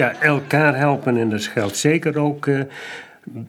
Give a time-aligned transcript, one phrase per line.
[0.00, 2.60] Ja, elkaar helpen en dat geldt zeker ook uh,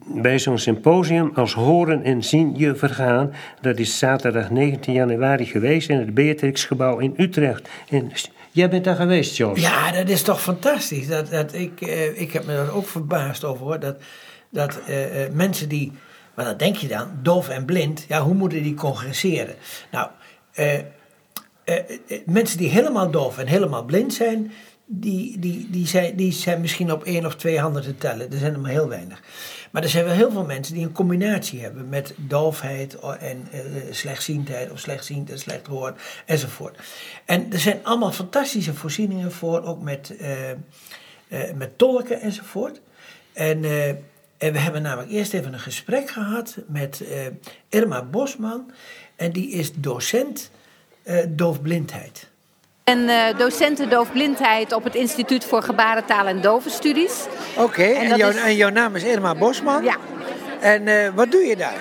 [0.05, 3.33] bij zo'n symposium als Horen en Zien je Vergaan.
[3.62, 7.69] Dat is zaterdag 19 januari geweest in het Beatrixgebouw in Utrecht.
[7.90, 8.11] En
[8.52, 9.61] jij bent daar geweest, Jos?
[9.61, 11.07] Ja, dat is toch fantastisch.
[11.07, 13.79] Dat, dat, ik, uh, ik heb me daar ook verbaasd over hoor.
[13.79, 13.95] Dat,
[14.49, 14.95] dat uh,
[15.33, 15.91] mensen die,
[16.33, 19.55] maar dan denk je dan, doof en blind, ja, hoe moeten die congresseren?
[19.91, 20.09] Nou,
[22.25, 24.52] mensen die helemaal doof en helemaal blind zijn,
[24.93, 28.32] die, die, die, zijn, die zijn misschien op één of twee handen te tellen.
[28.32, 29.21] Er zijn er maar heel weinig.
[29.71, 33.59] Maar er zijn wel heel veel mensen die een combinatie hebben met doofheid en uh,
[33.91, 36.80] slechtziendheid of slechtziend en slecht horen enzovoort.
[37.26, 42.82] En er zijn allemaal fantastische voorzieningen voor, ook met, uh, met tolken enzovoort.
[43.34, 43.63] En,
[44.38, 47.04] en we hebben namelijk eerst even een gesprek gehad met
[47.70, 48.71] Irma Bosman.
[49.16, 50.52] En die is docent
[51.30, 52.30] doofblindheid
[52.84, 57.26] ben uh, docenten doofblindheid op het Instituut voor Gebarentaal en Dovenstudies.
[57.57, 59.84] Oké, en, en, en, jouw naam is Irma Bosman?
[59.84, 59.95] Ja.
[60.60, 61.73] En uh, wat doe je daar?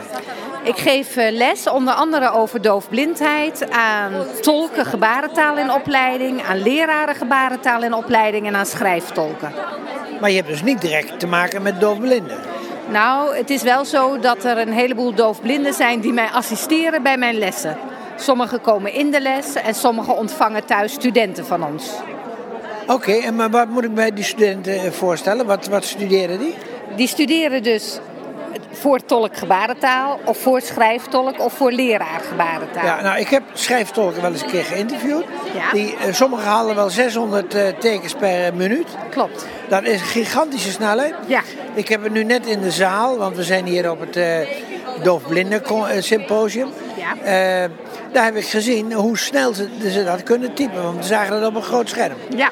[0.62, 7.14] Ik geef uh, les onder andere over doofblindheid aan tolken gebarentaal in opleiding, aan leraren
[7.14, 9.52] gebarentaal in opleiding en aan schrijftolken.
[10.20, 12.38] Maar je hebt dus niet direct te maken met doofblinden?
[12.88, 17.16] Nou, het is wel zo dat er een heleboel doofblinden zijn die mij assisteren bij
[17.16, 17.76] mijn lessen.
[18.20, 21.90] Sommigen komen in de les en sommigen ontvangen thuis studenten van ons.
[22.86, 25.46] Oké, en maar wat moet ik bij die studenten eh, voorstellen?
[25.46, 26.54] Wat, wat studeren die?
[26.96, 27.98] Die studeren dus
[28.72, 32.84] voor tolk gebarentaal of voor schrijftolk of voor leraar gebarentaal.
[32.84, 35.24] Ja, nou ik heb schrijftolken wel eens een keer geïnterviewd.
[35.54, 35.72] Ja.
[35.72, 38.88] Die, uh, sommigen halen wel 600 uh, eh, tekens per minuut.
[39.10, 39.46] Klopt.
[39.68, 41.14] Dat is een gigantische snelheid.
[41.26, 41.42] Ja.
[41.74, 44.38] Ik heb het nu net in de zaal, want we zijn hier op het uh,
[45.02, 45.62] doofblinden
[45.98, 46.68] symposium.
[46.96, 47.68] Ja.
[48.12, 50.82] Daar heb ik gezien hoe snel ze, ze dat kunnen typen.
[50.82, 52.16] Want we zagen dat op een groot scherm.
[52.36, 52.50] Ja,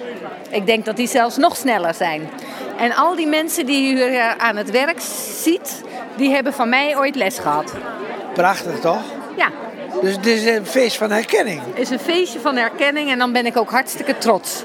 [0.50, 2.30] ik denk dat die zelfs nog sneller zijn.
[2.78, 5.00] En al die mensen die u hier aan het werk
[5.42, 5.82] ziet,
[6.16, 7.72] die hebben van mij ooit les gehad.
[8.34, 9.02] Prachtig toch?
[9.36, 9.50] Ja.
[10.02, 11.60] Dus het is een feest van herkenning.
[11.68, 14.64] Het is een feestje van herkenning en dan ben ik ook hartstikke trots.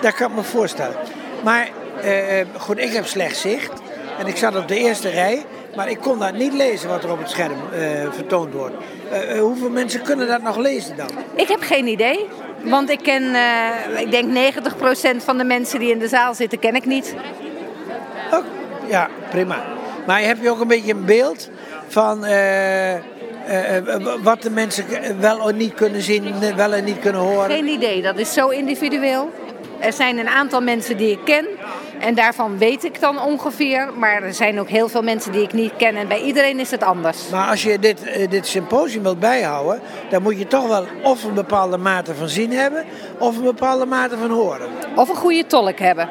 [0.00, 0.96] Dat kan ik me voorstellen.
[1.42, 1.68] Maar
[2.04, 2.12] uh,
[2.58, 3.72] goed, ik heb slecht zicht.
[4.18, 5.44] En ik zat op de eerste rij.
[5.76, 8.74] Maar ik kon dat niet lezen wat er op het scherm uh, vertoond wordt.
[9.12, 11.08] Uh, hoeveel mensen kunnen dat nog lezen dan?
[11.34, 12.28] Ik heb geen idee.
[12.64, 14.54] Want ik ken, uh, ik denk
[15.18, 17.14] 90% van de mensen die in de zaal zitten, ken ik niet.
[18.32, 18.44] Oh,
[18.88, 19.64] ja, prima.
[20.06, 21.50] Maar heb je ook een beetje een beeld
[21.88, 22.20] van
[24.22, 24.84] wat de mensen
[25.20, 27.50] wel of niet kunnen zien, wel en niet kunnen horen?
[27.50, 29.30] Geen idee, dat is zo individueel.
[29.78, 31.46] Er zijn een aantal mensen die ik ken
[32.04, 33.88] en daarvan weet ik dan ongeveer.
[33.96, 35.96] Maar er zijn ook heel veel mensen die ik niet ken.
[35.96, 37.28] En bij iedereen is het anders.
[37.30, 41.24] Maar als je dit, eh, dit symposium wilt bijhouden, dan moet je toch wel of
[41.24, 42.84] een bepaalde mate van zien hebben,
[43.18, 44.68] of een bepaalde mate van horen.
[44.94, 46.08] Of een goede tolk hebben.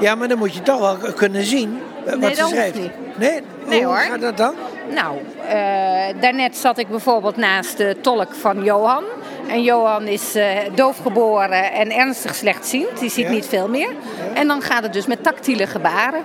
[0.00, 2.78] Ja, maar dan moet je toch wel kunnen zien eh, wat nee, ze schrijft.
[2.78, 2.92] Niet.
[3.16, 4.02] Nee, nee hoe hoor.
[4.02, 4.54] gaat dat dan?
[4.94, 9.04] Nou, uh, daarnet zat ik bijvoorbeeld naast de tolk van Johan.
[9.48, 12.98] En Johan is uh, doofgeboren en ernstig slechtziend.
[12.98, 13.30] Die ziet Ja.
[13.30, 13.90] niet veel meer.
[14.34, 16.24] En dan gaat het dus met tactiele gebaren.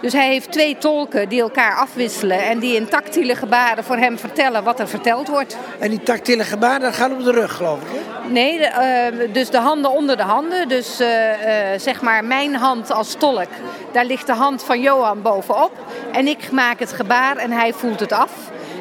[0.00, 4.18] Dus hij heeft twee tolken die elkaar afwisselen en die in tactiele gebaren voor hem
[4.18, 5.56] vertellen wat er verteld wordt.
[5.78, 7.86] En die tactiele gebaren, dat gaat op de rug, geloof ik.
[7.92, 8.30] Hè?
[8.30, 10.68] Nee, de, eh, dus de handen onder de handen.
[10.68, 13.48] Dus eh, eh, zeg maar mijn hand als tolk,
[13.92, 15.72] daar ligt de hand van Johan bovenop.
[16.12, 18.30] En ik maak het gebaar en hij voelt het af.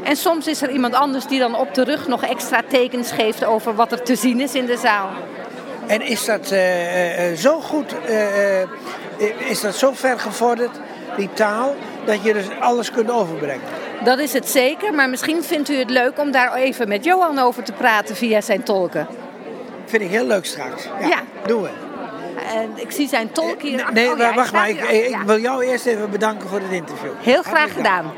[0.04, 3.46] En soms is er iemand anders die dan op de rug nog extra tekens geeft
[3.46, 5.10] over wat er te zien is in de zaal.
[5.88, 8.68] En is dat eh, eh, zo goed, eh, eh,
[9.48, 10.80] is dat zo ver gevorderd,
[11.18, 11.76] die taal,
[12.06, 13.62] dat je dus alles kunt overbrengen?
[14.04, 17.40] Dat is het zeker, maar misschien vindt u het leuk om daar even met Johan
[17.40, 19.08] over te praten via zijn tolken.
[19.86, 20.84] Vind ik heel leuk straks.
[21.00, 21.22] Ja, Ja.
[21.46, 21.70] doen we.
[22.56, 23.86] En ik zie zijn tolk hier.
[23.94, 24.70] Nee, Oh ja, wacht maar.
[24.70, 27.12] Ik, ik wil jou eerst even bedanken voor het interview.
[27.22, 28.12] Heel graag gedaan.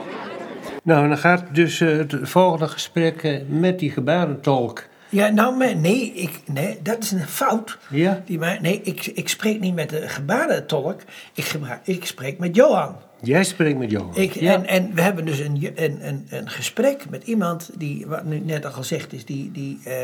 [0.84, 4.88] Nou, en dan gaat dus eh, het volgende gesprek eh, met die gebarentolk.
[5.10, 7.78] Ja, nou, maar nee, ik, nee, dat is een fout.
[7.90, 8.22] Ja?
[8.26, 11.02] Die maar, nee, ik, ik spreek niet met de gebarentolk.
[11.34, 12.96] Ik, gebra- ik spreek met Johan.
[13.22, 14.16] Jij spreekt met Johan.
[14.16, 14.54] Ik, ja.
[14.54, 18.40] en, en we hebben dus een, een, een, een gesprek met iemand die, wat nu
[18.40, 19.96] net al gezegd is, die, die eh,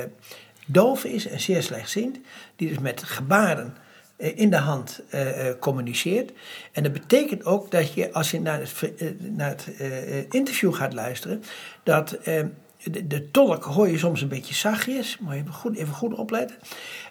[0.65, 2.19] doof is en zeer slechtziend.
[2.55, 3.73] Die dus met gebaren
[4.19, 6.31] in de hand eh, eh, communiceert.
[6.71, 10.73] En dat betekent ook dat je, als je naar het, eh, naar eh, eh, interview
[10.73, 11.43] gaat luisteren,
[11.83, 12.43] dat eh,
[12.83, 16.13] de, de tolk hoor je soms een beetje zachtjes, moet je even goed, even goed
[16.13, 16.57] opletten.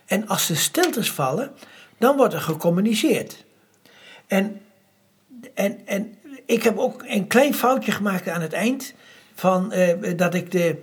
[0.07, 1.51] En als de stiltes vallen,
[1.99, 3.45] dan wordt er gecommuniceerd.
[4.27, 4.61] En
[5.55, 6.15] en, en
[6.47, 8.95] ik heb ook een klein foutje gemaakt aan het eind.
[9.35, 10.81] Van, eh, dat, ik de,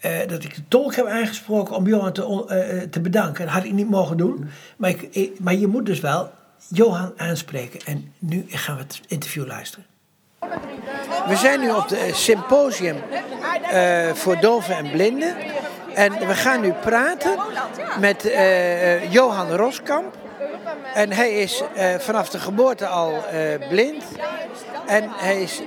[0.00, 3.44] eh, dat ik de tolk heb aangesproken om Johan te, eh, eh, te bedanken.
[3.44, 4.50] Dat had ik niet mogen doen.
[4.76, 6.30] Maar, ik, maar je moet dus wel
[6.68, 7.80] Johan aanspreken.
[7.84, 9.86] En nu gaan we het interview luisteren.
[11.26, 12.96] We zijn nu op de symposium
[14.14, 15.34] voor doven en blinden.
[15.94, 17.38] En we gaan nu praten
[18.00, 18.32] met
[19.10, 20.16] Johan Roskamp.
[20.94, 21.62] En hij is
[21.98, 23.24] vanaf de geboorte al
[23.68, 24.04] blind.
[24.86, 25.62] En hij is.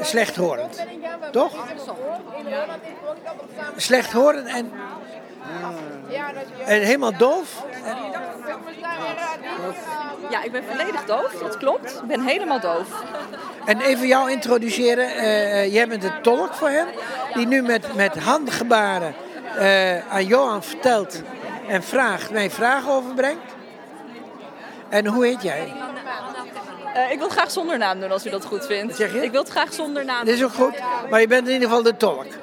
[0.00, 0.84] Slechthorend.
[1.32, 1.52] Toch?
[3.76, 4.72] Slechthorend en,
[6.64, 7.64] en helemaal doof.
[10.30, 11.94] Ja, ik ben volledig doof, dat klopt.
[11.94, 12.88] Ik ben helemaal doof.
[13.64, 15.16] En even jou introduceren.
[15.16, 16.86] Uh, jij bent de tolk voor hem.
[17.34, 19.14] Die nu met, met handgebaren
[19.56, 21.22] uh, aan Johan vertelt
[21.68, 23.56] en vraagt, mij vragen overbrengt.
[24.88, 25.72] En hoe heet jij?
[26.98, 28.96] Uh, ik wil het graag zonder naam doen als u dat goed vindt.
[28.96, 29.22] zeg je?
[29.22, 31.68] Ik wil het graag zonder naam Dat is ook goed, maar je bent in ieder
[31.68, 32.26] geval de tolk.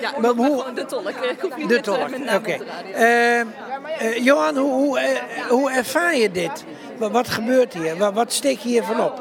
[0.00, 1.08] Ja, maar hoe, de tolk.
[1.08, 2.34] Ik hoef niet de tolk, oké.
[2.34, 3.44] Okay.
[4.02, 6.64] Uh, Johan, hoe, hoe, uh, hoe ervaar je dit?
[6.98, 7.96] Wat, wat gebeurt hier?
[7.96, 9.20] Wat, wat steek je hiervan op?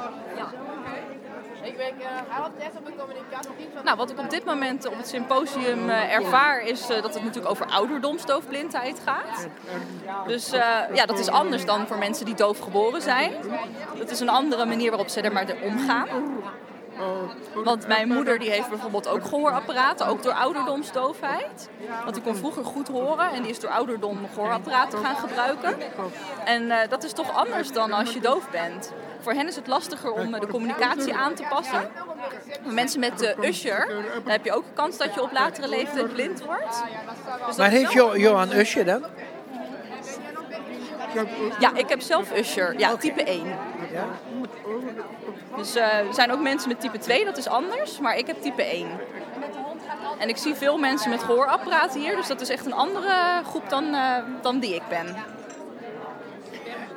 [3.86, 7.24] Nou, wat ik op dit moment op het symposium uh, ervaar is uh, dat het
[7.24, 9.48] natuurlijk over ouderdomsdoofblindheid gaat.
[10.28, 10.60] Dus uh,
[10.94, 13.32] ja, dat is anders dan voor mensen die doof geboren zijn.
[13.98, 16.08] Dat is een andere manier waarop ze er maar omgaan.
[17.54, 21.70] Want mijn moeder die heeft bijvoorbeeld ook gehoorapparaten, ook door ouderdomsdoofheid.
[22.04, 25.76] Want die kon vroeger goed horen en die is door ouderdom gehoorapparaten gaan gebruiken.
[26.46, 28.94] En dat is toch anders dan als je doof bent.
[29.26, 31.92] Voor hen is het lastiger om de communicatie aan te passen.
[32.64, 33.88] Mensen met de Usher,
[34.24, 36.84] dan heb je ook kans dat je op latere leeftijd blind wordt.
[37.48, 39.06] Dus maar heeft jo Johan Usher dan?
[41.60, 42.80] Ja, ik heb zelf Usher.
[42.80, 43.46] Ja, type 1.
[43.92, 44.06] Ja?
[45.56, 48.00] Dus uh, er zijn ook mensen met type 2, dat is anders.
[48.00, 48.88] Maar ik heb type 1.
[50.20, 52.16] En ik zie veel mensen met gehoorapparaten hier.
[52.16, 55.16] Dus dat is echt een andere groep dan, uh, dan die ik ben.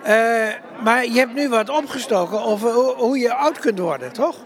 [0.06, 4.36] Uh, maar je hebt nu wat opgestoken over hoe je oud kunt worden, toch?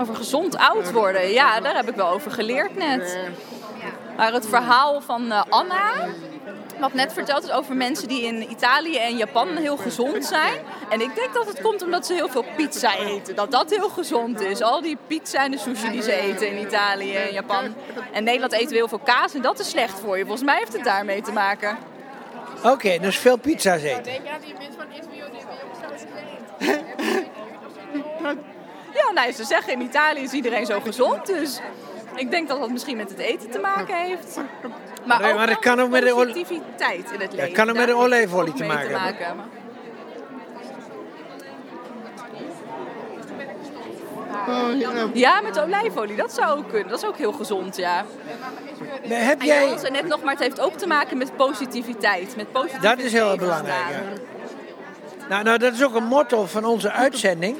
[0.00, 3.18] Over gezond oud worden, ja, daar heb ik wel over geleerd net.
[4.16, 5.92] Maar het verhaal van Anna,
[6.80, 10.60] wat net verteld is over mensen die in Italië en Japan heel gezond zijn.
[10.90, 13.34] En ik denk dat het komt omdat ze heel veel pizza eten.
[13.34, 14.62] Dat dat heel gezond is.
[14.62, 17.74] Al die pizza en de sushi die ze eten in Italië en Japan.
[18.12, 20.22] En Nederland eten we heel veel kaas en dat is slecht voor je.
[20.22, 21.78] Volgens mij heeft het daarmee te maken.
[22.58, 24.12] Oké, okay, dus veel pizza's eten.
[28.94, 31.26] Ja, nou, ze zeggen in Italië is iedereen zo gezond.
[31.26, 31.60] Dus
[32.14, 34.38] ik denk dat dat misschien met het eten te maken heeft.
[35.08, 37.38] Maar, nee, maar het kan ook met de positiviteit in het leven.
[37.38, 39.36] Het kan ook met de olijfolie te maken, te maken.
[44.48, 46.88] Oh, ja, met de olijfolie, dat zou ook kunnen.
[46.88, 48.04] Dat is ook heel gezond, ja.
[49.08, 49.76] heb jij...
[49.82, 52.36] En net nog, maar het heeft ook te maken met positiviteit.
[52.36, 54.02] Met positiviteit dat is heel belangrijk, ja.
[55.28, 57.56] Nou, nou, dat is ook een motto van onze uitzending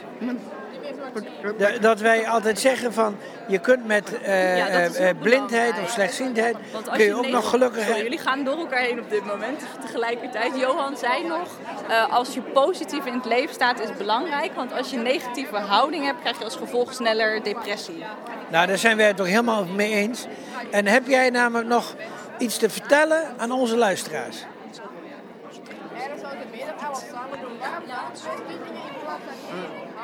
[1.81, 3.17] dat wij altijd zeggen van
[3.49, 6.57] je kunt met uh, uh, blindheid of slechtziendheid
[6.93, 8.03] kun je, ook nog gelukkig zijn.
[8.03, 9.63] Jullie gaan door elkaar heen op dit moment.
[9.81, 11.49] Tegelijkertijd, Johan zei nog,
[11.89, 14.55] uh, als je positief in het leven staat is belangrijk.
[14.55, 18.05] Want als je negatieve houding hebt, krijg je als gevolg sneller depressie.
[18.49, 20.27] Nou, daar zijn wij het toch helemaal mee eens.
[20.71, 21.95] En heb jij namelijk nog
[22.39, 24.45] iets te vertellen aan onze luisteraars?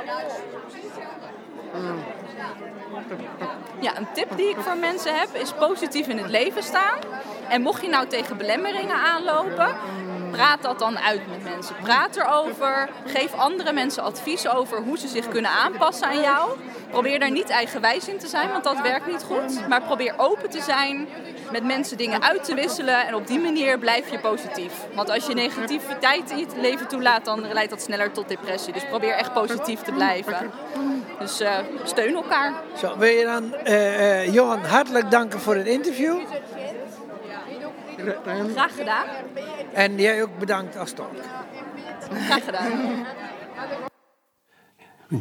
[0.04, 0.14] Ja,
[3.96, 6.98] een tip die ik voor mensen heb is positief in het leven staan.
[7.48, 9.76] En mocht je nou tegen belemmeringen aanlopen,
[10.36, 11.74] praat dat dan uit met mensen.
[11.82, 12.88] Praat erover.
[13.06, 16.50] Geef andere mensen advies over hoe ze zich kunnen aanpassen aan jou.
[16.90, 19.68] Probeer daar niet eigenwijs in te zijn, want dat werkt niet goed.
[19.68, 21.08] Maar probeer open te zijn,
[21.52, 23.06] met mensen dingen uit te wisselen.
[23.06, 24.72] En op die manier blijf je positief.
[24.94, 28.72] Want als je negativiteit in je leven toelaat, dan leidt dat sneller tot depressie.
[28.72, 30.50] Dus probeer echt positief te blijven.
[31.18, 31.50] Dus uh,
[31.84, 32.52] steun elkaar.
[32.78, 36.16] Zo, wil je dan uh, uh, Johan hartelijk danken voor het interview.
[38.52, 39.06] Graag gedaan.
[39.72, 41.14] En jij ook bedankt als tolk.
[42.26, 42.70] Graag gedaan.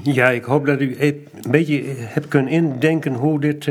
[0.03, 3.67] Ja, ik hoop dat u een beetje hebt kunnen indenken hoe dit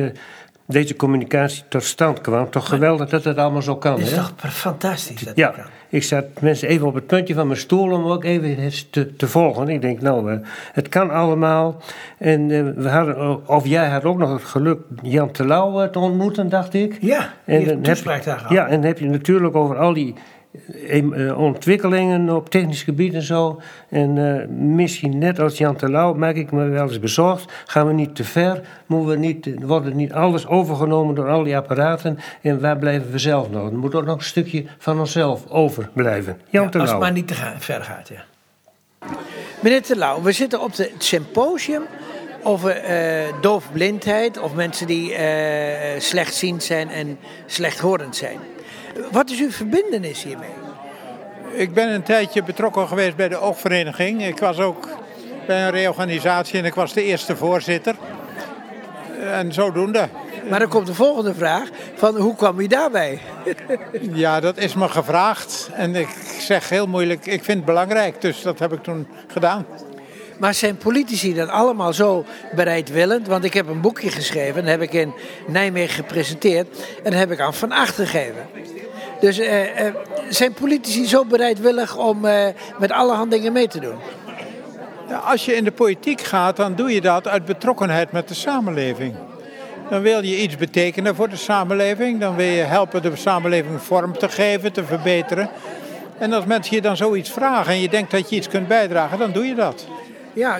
[0.72, 2.50] deze communicatie tot stand kwam.
[2.50, 3.92] Toch geweldig dat het allemaal zo kan.
[3.92, 4.16] Het is hè?
[4.16, 5.54] toch fantastisch dat Ja,
[5.88, 9.28] ik zat mensen even op het puntje van mijn stoel om ook even te, te
[9.28, 9.68] volgen.
[9.68, 10.38] Ik denk, nou, uh,
[10.72, 11.82] het kan allemaal.
[12.18, 16.48] En uh, we hadden, of jij had ook nog het geluk Jan Terlouw te ontmoeten,
[16.48, 16.98] dacht ik.
[17.00, 20.20] Ja, en heb je, Ja, en dan heb je natuurlijk over al die eh,
[21.36, 23.60] ontwikkelingen op technisch gebied en zo.
[23.88, 27.52] En eh, misschien net als Jan Terlouw maak ik me wel eens bezorgd.
[27.66, 28.60] Gaan we niet te ver?
[28.86, 32.18] Moeten we niet, wordt niet alles overgenomen door al die apparaten?
[32.40, 33.66] En waar blijven we zelf nog?
[33.66, 36.40] Er moet ook nog een stukje van onszelf overblijven.
[36.50, 38.24] Jan ja, Als het maar niet te gaan, ver gaat, ja.
[39.60, 41.82] Meneer Terlouw, we zitten op het symposium
[42.42, 45.14] over uh, doofblindheid of mensen die
[45.98, 48.38] slechtziend zijn en slechthorend zijn.
[49.10, 50.50] Wat is uw verbindenis hiermee?
[51.52, 54.26] Ik ben een tijdje betrokken geweest bij de oogvereniging.
[54.26, 54.88] Ik was ook
[55.46, 57.94] bij een reorganisatie en ik was de eerste voorzitter.
[59.20, 60.08] En zodoende.
[60.48, 63.20] Maar dan komt de volgende vraag: van hoe kwam u daarbij?
[64.24, 65.70] ja, dat is me gevraagd.
[65.72, 66.08] En ik
[66.38, 68.20] zeg heel moeilijk, ik vind het belangrijk.
[68.20, 69.66] Dus dat heb ik toen gedaan.
[70.42, 73.26] Maar zijn politici dan allemaal zo bereidwillend?
[73.26, 75.14] Want ik heb een boekje geschreven, dat heb ik in
[75.46, 76.68] Nijmegen gepresenteerd.
[76.96, 78.46] En dat heb ik aan Van Acht gegeven.
[79.20, 79.94] Dus uh, uh,
[80.28, 82.46] zijn politici zo bereidwillig om uh,
[82.78, 83.94] met alle dingen mee te doen?
[85.24, 89.14] Als je in de politiek gaat, dan doe je dat uit betrokkenheid met de samenleving.
[89.90, 92.20] Dan wil je iets betekenen voor de samenleving.
[92.20, 95.50] Dan wil je helpen de samenleving vorm te geven, te verbeteren.
[96.18, 99.18] En als mensen je dan zoiets vragen en je denkt dat je iets kunt bijdragen,
[99.18, 99.86] dan doe je dat.
[100.34, 100.58] Ja,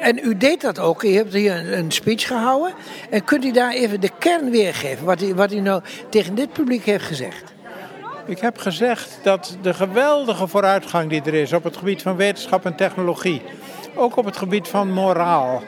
[0.00, 1.02] en u deed dat ook.
[1.02, 2.72] U hebt hier een speech gehouden.
[3.10, 6.52] En kunt u daar even de kern weergeven, wat u, wat u nou tegen dit
[6.52, 7.52] publiek heeft gezegd?
[8.26, 12.64] Ik heb gezegd dat de geweldige vooruitgang die er is op het gebied van wetenschap
[12.64, 13.42] en technologie,
[13.94, 15.62] ook op het gebied van moraal.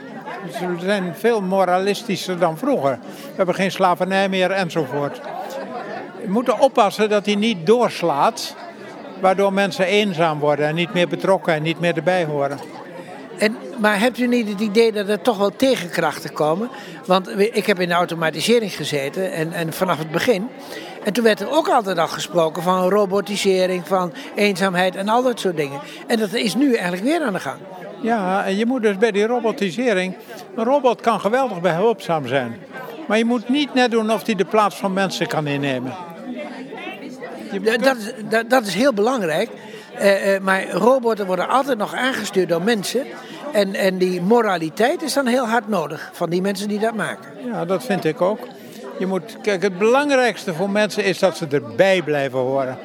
[0.46, 2.98] Dus we zijn veel moralistischer dan vroeger.
[3.00, 5.20] We hebben geen slavernij meer enzovoort.
[6.24, 8.56] We moeten oppassen dat die niet doorslaat,
[9.20, 12.58] waardoor mensen eenzaam worden en niet meer betrokken en niet meer erbij horen.
[13.38, 16.68] En, maar hebt u niet het idee dat er toch wel tegenkrachten komen?
[17.06, 20.48] Want ik heb in de automatisering gezeten en, en vanaf het begin.
[21.04, 25.40] En toen werd er ook altijd al gesproken van robotisering, van eenzaamheid en al dat
[25.40, 25.80] soort dingen.
[26.06, 27.58] En dat is nu eigenlijk weer aan de gang.
[28.02, 30.16] Ja, en je moet dus bij die robotisering.
[30.56, 32.56] Een robot kan geweldig behulpzaam zijn.
[33.06, 35.94] Maar je moet niet net doen of hij de plaats van mensen kan innemen.
[38.28, 39.50] Dat, dat is heel belangrijk.
[40.00, 43.06] Uh, uh, maar robotten worden altijd nog aangestuurd door mensen.
[43.52, 47.30] En, en die moraliteit is dan heel hard nodig van die mensen die dat maken.
[47.44, 48.38] Ja, dat vind ik ook.
[48.98, 52.78] Je moet, kijk, het belangrijkste voor mensen is dat ze erbij blijven horen.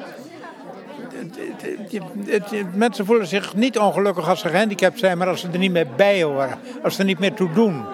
[2.74, 5.86] Mensen voelen zich niet ongelukkig als ze gehandicapt zijn, maar als ze er niet meer
[5.96, 6.58] bij horen.
[6.82, 7.84] Als ze er niet meer toe doen.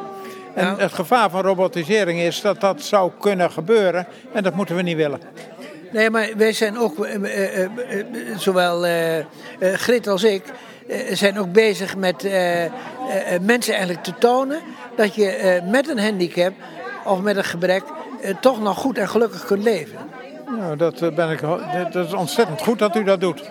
[0.54, 4.82] En het gevaar van robotisering is dat dat zou kunnen gebeuren en dat moeten we
[4.82, 5.20] niet willen.
[5.94, 7.68] Nee, maar wij zijn ook, uh, uh,
[8.36, 8.86] zowel
[9.60, 10.42] Grit als ik,
[11.10, 12.22] zijn ook bezig met
[13.40, 14.60] mensen eigenlijk te tonen
[14.96, 16.52] dat je met een handicap
[17.04, 17.82] of met een gebrek
[18.40, 19.98] toch nog goed en gelukkig kunt leven.
[20.58, 21.40] Nou, dat, ben ik,
[21.92, 23.42] dat is ontzettend goed dat u dat doet.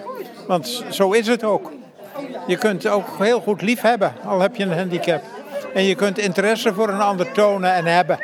[0.48, 1.72] Want zo is het ook.
[2.48, 5.24] Je kunt ook heel goed lief hebben, al heb je een handicap.
[5.74, 8.20] En je kunt interesse voor een ander tonen en hebben.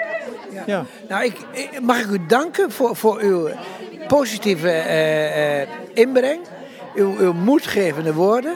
[0.66, 0.86] Ja.
[1.10, 1.36] Nou, ik,
[1.82, 3.50] mag ik u danken voor, voor uw
[4.10, 6.40] positieve uh, inbreng,
[6.96, 8.56] uw, moedgevende woorden.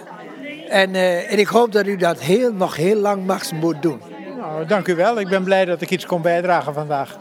[0.70, 3.44] En, uh, en ik hoop dat u dat heel, nog heel lang mag
[3.82, 4.02] doen.
[4.38, 5.20] Nou, dank u wel.
[5.20, 7.18] Ik ben blij dat ik iets kon bijdragen vandaag.